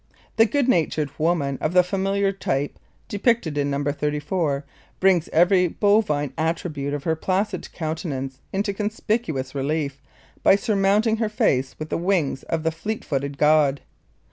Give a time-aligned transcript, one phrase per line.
[0.37, 3.83] The good natured woman of the familiar type depicted in No.
[3.83, 4.65] 34
[4.99, 10.01] brings every bovine attribute of her placid countenance into conspicuous relief
[10.41, 13.81] by surmounting her face with the wings of the fleet footed god.